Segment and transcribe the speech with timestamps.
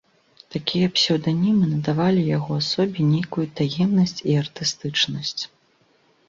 [0.53, 5.41] Такія псеўданімы надавалі яго асобе нейкую таемнасць і артыстычнасць.